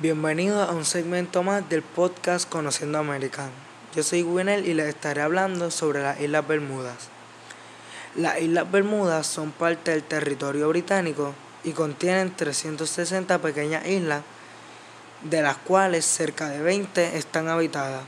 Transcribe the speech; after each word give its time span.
Bienvenidos 0.00 0.70
a 0.70 0.72
un 0.72 0.86
segmento 0.86 1.42
más 1.42 1.68
del 1.68 1.82
podcast 1.82 2.48
Conociendo 2.48 2.98
América. 2.98 3.50
Yo 3.94 4.02
soy 4.02 4.22
Winel 4.22 4.66
y 4.66 4.72
les 4.72 4.86
estaré 4.86 5.20
hablando 5.20 5.70
sobre 5.70 6.02
las 6.02 6.18
Islas 6.18 6.48
Bermudas. 6.48 6.96
Las 8.16 8.40
Islas 8.40 8.72
Bermudas 8.72 9.26
son 9.26 9.52
parte 9.52 9.90
del 9.90 10.02
territorio 10.02 10.70
británico 10.70 11.34
y 11.62 11.72
contienen 11.72 12.34
360 12.34 13.38
pequeñas 13.42 13.86
islas, 13.86 14.22
de 15.24 15.42
las 15.42 15.58
cuales 15.58 16.06
cerca 16.06 16.48
de 16.48 16.62
20 16.62 17.18
están 17.18 17.48
habitadas. 17.48 18.02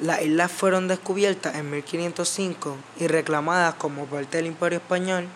Las 0.00 0.22
islas 0.22 0.50
fueron 0.50 0.88
descubiertas 0.88 1.54
en 1.56 1.70
1505 1.70 2.76
y 2.98 3.08
reclamadas 3.08 3.74
como 3.74 4.06
parte 4.06 4.38
del 4.38 4.46
Imperio 4.46 4.78
Español 4.78 5.28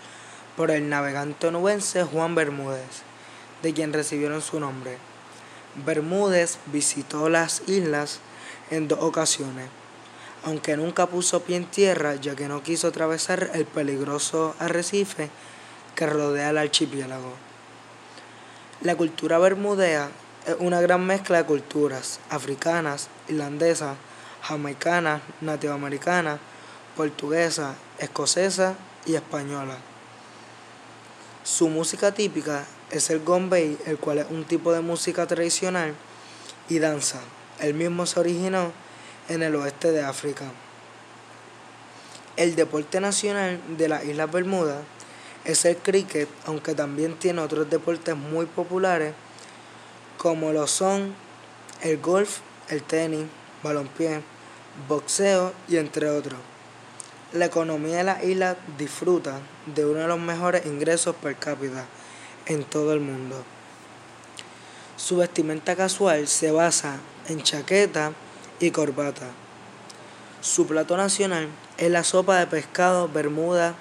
por 0.56 0.70
el 0.70 0.88
navegante 0.88 1.48
onubense 1.48 2.04
Juan 2.04 2.34
Bermúdez, 2.34 3.02
de 3.62 3.74
quien 3.74 3.92
recibieron 3.92 4.40
su 4.40 4.58
nombre. 4.58 5.11
Bermúdez 5.74 6.58
visitó 6.66 7.30
las 7.30 7.62
islas 7.66 8.20
en 8.70 8.88
dos 8.88 8.98
ocasiones, 9.00 9.68
aunque 10.44 10.76
nunca 10.76 11.06
puso 11.06 11.42
pie 11.42 11.56
en 11.56 11.64
tierra 11.64 12.14
ya 12.16 12.36
que 12.36 12.48
no 12.48 12.62
quiso 12.62 12.88
atravesar 12.88 13.50
el 13.54 13.64
peligroso 13.64 14.54
arrecife 14.58 15.30
que 15.94 16.06
rodea 16.06 16.50
el 16.50 16.58
archipiélago. 16.58 17.32
La 18.82 18.96
cultura 18.96 19.38
bermudea 19.38 20.10
es 20.46 20.56
una 20.58 20.80
gran 20.80 21.06
mezcla 21.06 21.38
de 21.38 21.44
culturas 21.44 22.20
africanas, 22.28 23.08
irlandesas, 23.28 23.96
jamaicanas, 24.42 25.22
nativoamericanas, 25.40 26.38
portuguesa, 26.96 27.76
escocesa 27.98 28.74
y 29.06 29.14
española. 29.14 29.76
Su 31.44 31.68
música 31.68 32.12
típica 32.12 32.64
es 32.92 33.10
el 33.10 33.18
gombey, 33.18 33.76
el 33.86 33.98
cual 33.98 34.18
es 34.18 34.26
un 34.30 34.44
tipo 34.44 34.72
de 34.72 34.80
música 34.80 35.26
tradicional 35.26 35.92
y 36.68 36.78
danza. 36.78 37.20
El 37.58 37.74
mismo 37.74 38.06
se 38.06 38.20
originó 38.20 38.70
en 39.28 39.42
el 39.42 39.56
oeste 39.56 39.90
de 39.90 40.04
África. 40.04 40.44
El 42.36 42.54
deporte 42.54 43.00
nacional 43.00 43.60
de 43.76 43.88
las 43.88 44.04
Islas 44.04 44.30
Bermudas 44.30 44.82
es 45.44 45.64
el 45.64 45.76
cricket, 45.76 46.28
aunque 46.46 46.74
también 46.74 47.18
tiene 47.18 47.40
otros 47.40 47.68
deportes 47.68 48.16
muy 48.16 48.46
populares 48.46 49.12
como 50.18 50.52
lo 50.52 50.68
son 50.68 51.12
el 51.82 51.98
golf, 51.98 52.38
el 52.68 52.84
tenis, 52.84 53.26
balompié, 53.64 54.20
boxeo 54.88 55.52
y 55.68 55.78
entre 55.78 56.08
otros. 56.08 56.38
La 57.32 57.46
economía 57.46 57.96
de 57.96 58.04
la 58.04 58.22
isla 58.22 58.56
disfruta 58.76 59.40
de 59.64 59.86
uno 59.86 60.00
de 60.00 60.06
los 60.06 60.18
mejores 60.18 60.66
ingresos 60.66 61.16
per 61.16 61.36
cápita 61.36 61.86
en 62.44 62.62
todo 62.62 62.92
el 62.92 63.00
mundo. 63.00 63.42
Su 64.96 65.16
vestimenta 65.16 65.74
casual 65.74 66.28
se 66.28 66.52
basa 66.52 66.98
en 67.28 67.42
chaqueta 67.42 68.12
y 68.60 68.70
corbata. 68.70 69.30
Su 70.42 70.66
plato 70.66 70.96
nacional 70.96 71.48
es 71.78 71.90
la 71.90 72.04
sopa 72.04 72.36
de 72.38 72.46
pescado 72.46 73.08
bermuda 73.08 73.74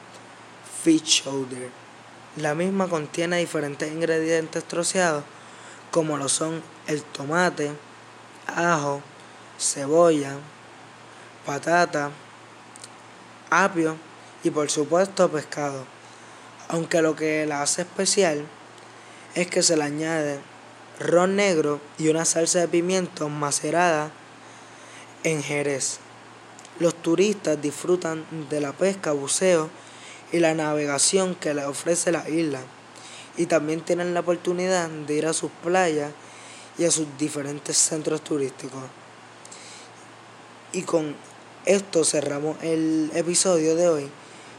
fish 0.84 1.24
shoulder. 1.24 1.70
La 2.38 2.56
misma 2.56 2.88
contiene 2.88 3.40
diferentes 3.40 3.92
ingredientes 3.92 4.64
troceados 4.64 5.26
como 5.92 6.16
lo 6.16 6.30
son 6.30 6.64
el 6.88 7.04
tomate, 7.04 7.72
ajo, 8.48 9.02
cebolla, 9.60 10.38
patata, 11.46 12.12
apio 13.52 13.98
y 14.44 14.50
por 14.50 14.72
supuesto 14.72 15.30
pescado. 15.30 15.86
Aunque 16.70 17.04
lo 17.04 17.16
que 17.16 17.46
la 17.46 17.62
hace 17.62 17.84
especial 17.84 18.48
es 19.36 19.48
que 19.48 19.62
se 19.62 19.78
le 19.78 19.84
añade 19.84 20.40
ron 21.00 21.36
negro 21.36 21.82
y 21.98 22.08
una 22.10 22.26
salsa 22.26 22.60
de 22.60 22.68
pimiento 22.68 23.30
macerada 23.30 24.12
en 25.24 25.44
Jerez. 25.44 26.00
Los 26.80 26.96
turistas 26.96 27.62
disfrutan 27.62 28.26
de 28.50 28.62
la 28.62 28.72
pesca, 28.72 29.12
buceo 29.12 29.70
y 30.32 30.40
la 30.40 30.54
navegación 30.54 31.36
que 31.36 31.54
les 31.54 31.66
ofrece 31.66 32.12
la 32.12 32.28
isla 32.30 32.62
y 33.38 33.46
también 33.46 33.82
tienen 33.82 34.14
la 34.14 34.22
oportunidad 34.22 34.90
de 34.90 35.14
ir 35.14 35.26
a 35.26 35.34
sus 35.34 35.52
playas 35.64 36.12
y 36.78 36.86
a 36.86 36.92
sus 36.92 37.08
diferentes 37.18 37.78
centros 37.78 38.22
turísticos. 38.24 38.84
Y 40.74 40.84
con 40.84 41.16
esto 41.66 42.04
cerramos 42.04 42.58
el 42.64 43.12
episodio 43.14 43.76
de 43.76 43.88
hoy. 43.88 44.10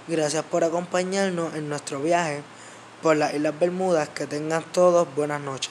Gracias 0.08 0.44
por 0.44 0.64
acompañarnos 0.64 1.54
en 1.54 1.68
nuestro 1.68 2.00
viaje 2.00 2.42
por 3.02 3.16
las 3.16 3.34
Islas 3.34 3.58
Bermudas. 3.58 4.08
Que 4.08 4.26
tengan 4.26 4.64
todos 4.72 5.08
buenas 5.16 5.40
noches. 5.40 5.70